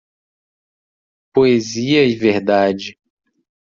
Poesia 1.31 2.03
e 2.03 2.15
verdade. 2.15 2.97